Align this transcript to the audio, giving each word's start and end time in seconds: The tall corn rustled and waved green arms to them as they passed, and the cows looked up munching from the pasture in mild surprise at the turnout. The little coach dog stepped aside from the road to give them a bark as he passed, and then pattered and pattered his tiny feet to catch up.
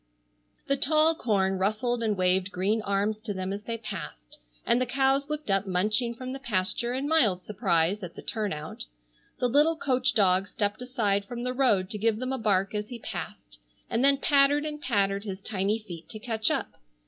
The 0.65 0.77
tall 0.77 1.13
corn 1.13 1.59
rustled 1.59 2.01
and 2.01 2.17
waved 2.17 2.49
green 2.51 2.81
arms 2.81 3.17
to 3.17 3.35
them 3.35 3.53
as 3.53 3.61
they 3.65 3.77
passed, 3.77 4.39
and 4.65 4.81
the 4.81 4.87
cows 4.87 5.29
looked 5.29 5.51
up 5.51 5.67
munching 5.67 6.15
from 6.15 6.33
the 6.33 6.39
pasture 6.39 6.91
in 6.91 7.07
mild 7.07 7.43
surprise 7.43 8.01
at 8.01 8.15
the 8.15 8.23
turnout. 8.23 8.85
The 9.39 9.47
little 9.47 9.75
coach 9.77 10.15
dog 10.15 10.47
stepped 10.47 10.81
aside 10.81 11.25
from 11.25 11.43
the 11.43 11.53
road 11.53 11.91
to 11.91 11.99
give 11.99 12.17
them 12.17 12.33
a 12.33 12.39
bark 12.39 12.73
as 12.73 12.89
he 12.89 12.97
passed, 12.97 13.59
and 13.91 14.03
then 14.03 14.17
pattered 14.17 14.65
and 14.65 14.81
pattered 14.81 15.23
his 15.23 15.39
tiny 15.39 15.77
feet 15.77 16.09
to 16.09 16.17
catch 16.17 16.49
up. 16.49 16.77